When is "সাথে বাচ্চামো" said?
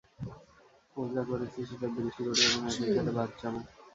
2.95-3.59